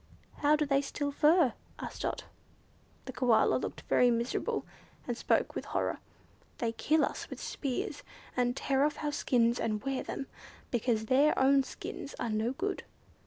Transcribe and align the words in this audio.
"How 0.37 0.55
do 0.55 0.65
they 0.65 0.81
steal 0.81 1.11
fur?" 1.11 1.53
asked 1.77 2.01
Dot. 2.01 2.23
The 3.05 3.13
Koala 3.13 3.55
looked 3.57 3.81
very 3.81 4.09
miserable, 4.09 4.65
and 5.07 5.15
spoke 5.15 5.53
with 5.53 5.65
horror. 5.65 5.99
"They 6.57 6.71
kill 6.71 7.05
us 7.05 7.29
with 7.29 7.39
spears, 7.39 8.01
and 8.35 8.57
tear 8.57 8.83
off 8.83 9.03
our 9.03 9.11
skins 9.11 9.59
and 9.59 9.83
wear 9.83 10.01
them, 10.01 10.25
because 10.71 11.05
their 11.05 11.37
own 11.37 11.61
skins 11.61 12.15
are 12.17 12.31
no 12.31 12.53
good." 12.53 12.81